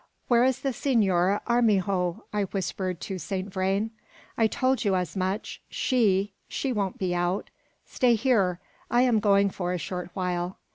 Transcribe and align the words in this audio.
"Where 0.29 0.43
is 0.43 0.61
the 0.61 0.73
Senora 0.73 1.43
Armijo?" 1.45 2.23
I 2.33 2.45
whispered 2.45 2.99
to 3.01 3.19
Saint 3.19 3.53
Vrain. 3.53 3.91
"I 4.35 4.47
told 4.47 4.83
you 4.83 4.95
as 4.95 5.15
much. 5.15 5.61
She! 5.69 6.33
she 6.47 6.73
won't 6.73 6.97
be 6.97 7.13
out. 7.13 7.51
Stay 7.85 8.15
here; 8.15 8.59
I 8.89 9.03
am 9.03 9.19
going 9.19 9.51
for 9.51 9.73
a 9.73 9.77
short 9.77 10.09
while. 10.15 10.57